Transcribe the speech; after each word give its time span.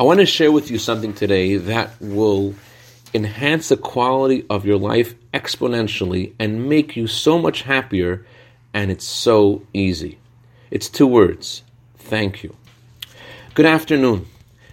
I 0.00 0.02
want 0.02 0.20
to 0.20 0.24
share 0.24 0.50
with 0.50 0.70
you 0.70 0.78
something 0.78 1.12
today 1.12 1.58
that 1.58 1.90
will 2.00 2.54
enhance 3.12 3.68
the 3.68 3.76
quality 3.76 4.46
of 4.48 4.64
your 4.64 4.78
life 4.78 5.14
exponentially 5.34 6.32
and 6.38 6.70
make 6.70 6.96
you 6.96 7.06
so 7.06 7.38
much 7.38 7.60
happier, 7.60 8.24
and 8.72 8.90
it's 8.90 9.04
so 9.04 9.60
easy. 9.74 10.18
It's 10.70 10.88
two 10.88 11.06
words 11.06 11.64
thank 11.98 12.42
you. 12.42 12.56
Good 13.52 13.66
afternoon. 13.66 14.24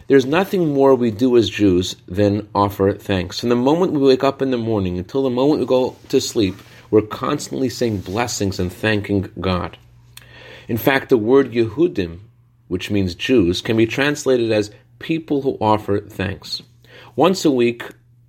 There's 0.07 0.25
nothing 0.25 0.73
more 0.73 0.95
we 0.95 1.11
do 1.11 1.35
as 1.35 1.49
Jews 1.49 1.97
than 2.07 2.47
offer 2.55 2.93
thanks. 2.93 3.41
From 3.41 3.49
the 3.49 3.57
moment 3.57 3.91
we 3.91 4.07
wake 4.07 4.23
up 4.23 4.41
in 4.41 4.51
the 4.51 4.57
morning 4.57 4.97
until 4.97 5.23
the 5.23 5.29
moment 5.29 5.59
we 5.59 5.65
go 5.65 5.97
to 6.07 6.21
sleep, 6.21 6.55
we're 6.89 7.01
constantly 7.01 7.67
saying 7.67 7.99
blessings 7.99 8.61
and 8.61 8.71
thanking 8.71 9.29
God. 9.41 9.77
In 10.69 10.77
fact, 10.77 11.09
the 11.09 11.17
word 11.17 11.51
Yehudim, 11.51 12.19
which 12.69 12.89
means 12.89 13.13
Jews, 13.13 13.59
can 13.59 13.75
be 13.75 13.85
translated 13.85 14.53
as 14.53 14.71
people 14.99 15.41
who 15.41 15.57
offer 15.59 15.99
thanks. 16.01 16.61
Once 17.15 17.45
a 17.45 17.51
week, 17.51 17.83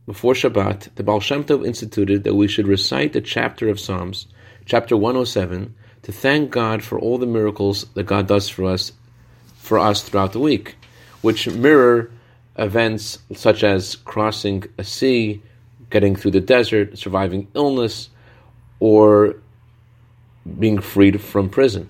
before 0.06 0.34
Shabbat, 0.34 0.94
the 0.94 1.02
Baal 1.02 1.20
Shem 1.20 1.44
Tov 1.44 1.66
instituted 1.66 2.24
that 2.24 2.34
we 2.34 2.48
should 2.48 2.66
recite 2.66 3.14
a 3.14 3.20
chapter 3.20 3.68
of 3.68 3.78
Psalms, 3.78 4.26
chapter 4.64 4.96
107, 4.96 5.74
to 6.02 6.12
thank 6.12 6.50
God 6.50 6.82
for 6.82 6.98
all 6.98 7.18
the 7.18 7.26
miracles 7.26 7.84
that 7.94 8.04
God 8.04 8.26
does 8.26 8.48
for 8.48 8.64
us, 8.64 8.92
for 9.56 9.78
us 9.78 10.02
throughout 10.02 10.32
the 10.32 10.40
week, 10.40 10.76
which 11.20 11.48
mirror 11.48 12.10
events 12.56 13.18
such 13.34 13.62
as 13.62 13.96
crossing 13.96 14.64
a 14.78 14.84
sea, 14.84 15.42
getting 15.90 16.16
through 16.16 16.32
the 16.32 16.40
desert, 16.40 16.98
surviving 16.98 17.48
illness, 17.54 18.08
or 18.80 19.36
being 20.58 20.80
freed 20.80 21.20
from 21.20 21.50
prison. 21.50 21.88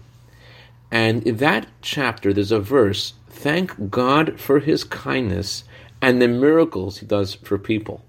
And 0.91 1.27
in 1.27 1.37
that 1.39 1.67
chapter, 1.83 2.33
there's 2.33 2.53
a 2.53 2.61
verse 2.61 3.15
thank 3.29 3.91
God 3.91 4.41
for 4.41 4.61
his 4.61 4.83
kindness 4.85 5.65
and 6.01 6.21
the 6.21 6.29
miracles 6.29 6.99
he 6.99 7.07
does 7.07 7.35
for 7.35 7.59
people. 7.59 8.05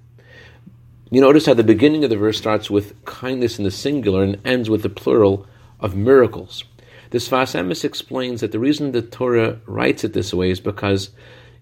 You 1.11 1.21
notice 1.21 1.45
how 1.45 1.55
the 1.55 1.63
beginning 1.63 2.03
of 2.03 2.09
the 2.09 2.17
verse 2.17 2.37
starts 2.37 2.69
with 2.69 3.03
kindness 3.05 3.57
in 3.57 3.63
the 3.63 3.71
singular 3.71 4.23
and 4.23 4.39
ends 4.45 4.69
with 4.69 4.83
the 4.83 4.89
plural 4.89 5.47
of 5.79 5.95
miracles. 5.95 6.63
The 7.09 7.17
Sfas 7.17 7.59
Emes 7.59 7.83
explains 7.83 8.41
that 8.41 8.51
the 8.51 8.59
reason 8.59 8.91
the 8.91 9.01
Torah 9.01 9.59
writes 9.65 10.03
it 10.03 10.13
this 10.13 10.33
way 10.33 10.51
is 10.51 10.59
because 10.59 11.09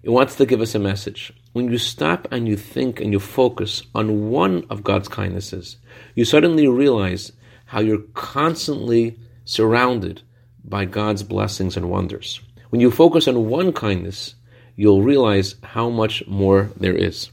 it 0.02 0.10
wants 0.10 0.36
to 0.36 0.46
give 0.46 0.60
us 0.60 0.74
a 0.74 0.78
message. 0.78 1.32
When 1.54 1.70
you 1.70 1.78
stop 1.78 2.28
and 2.30 2.46
you 2.46 2.56
think 2.56 3.00
and 3.00 3.12
you 3.12 3.18
focus 3.18 3.82
on 3.94 4.30
one 4.30 4.64
of 4.68 4.84
God's 4.84 5.08
kindnesses, 5.08 5.78
you 6.14 6.26
suddenly 6.26 6.68
realize 6.68 7.32
how 7.66 7.80
you're 7.80 8.02
constantly 8.12 9.18
surrounded 9.46 10.20
by 10.64 10.84
God's 10.84 11.22
blessings 11.22 11.76
and 11.76 11.90
wonders. 11.90 12.40
When 12.70 12.80
you 12.80 12.90
focus 12.90 13.28
on 13.28 13.48
one 13.48 13.72
kindness, 13.72 14.34
you'll 14.76 15.02
realize 15.02 15.54
how 15.62 15.88
much 15.88 16.26
more 16.26 16.70
there 16.76 16.94
is. 16.94 17.30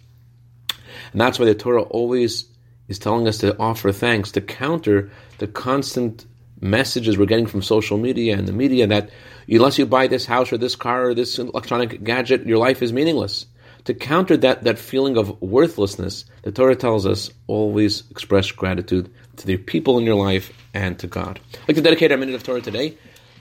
And 1.11 1.21
that's 1.21 1.39
why 1.39 1.45
the 1.45 1.55
Torah 1.55 1.83
always 1.83 2.45
is 2.87 2.99
telling 2.99 3.27
us 3.27 3.39
to 3.39 3.57
offer 3.57 3.91
thanks 3.91 4.31
to 4.31 4.41
counter 4.41 5.11
the 5.39 5.47
constant 5.47 6.25
messages 6.61 7.17
we're 7.17 7.25
getting 7.25 7.47
from 7.47 7.61
social 7.61 7.97
media 7.97 8.37
and 8.37 8.47
the 8.47 8.53
media 8.53 8.87
that 8.87 9.09
unless 9.47 9.77
you 9.77 9.85
buy 9.85 10.07
this 10.07 10.25
house 10.25 10.51
or 10.51 10.57
this 10.57 10.75
car 10.75 11.09
or 11.09 11.13
this 11.13 11.37
electronic 11.37 12.03
gadget, 12.03 12.45
your 12.45 12.57
life 12.57 12.81
is 12.81 12.93
meaningless. 12.93 13.45
To 13.85 13.93
counter 13.93 14.35
that, 14.37 14.63
that 14.63 14.79
feeling 14.79 15.15
of 15.15 15.39
worthlessness, 15.41 16.25
the 16.41 16.51
Torah 16.51 16.75
tells 16.75 17.05
us 17.05 17.29
always 17.45 18.09
express 18.09 18.51
gratitude 18.51 19.13
to 19.37 19.45
the 19.45 19.57
people 19.57 19.99
in 19.99 20.05
your 20.05 20.15
life 20.15 20.51
and 20.73 20.97
to 20.99 21.07
God. 21.07 21.39
I'd 21.53 21.67
like 21.67 21.75
to 21.75 21.81
dedicate 21.81 22.11
our 22.11 22.17
minute 22.17 22.33
of 22.33 22.43
Torah 22.43 22.61
today 22.61 22.97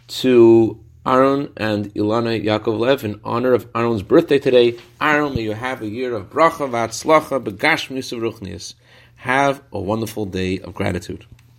to 0.08 0.80
Aaron 1.06 1.52
and 1.56 1.92
Ilana 1.94 2.42
Yaakov 2.42 2.78
Lev 2.78 3.05
in 3.05 3.20
honor 3.24 3.52
of 3.52 3.69
Aaron's 3.74 4.02
birthday 4.02 4.38
today. 4.38 4.77
Aaron, 5.00 5.34
may 5.34 5.42
you 5.42 5.52
have 5.52 5.83
a 5.83 5.88
year 5.88 6.14
of 6.14 6.30
bracha, 6.30 6.69
vatzlacha, 6.69 7.42
begashmis, 7.42 8.74
Have 9.16 9.62
a 9.72 9.80
wonderful 9.80 10.27
day 10.27 10.61
of 10.61 10.74
gratitude. 10.74 11.27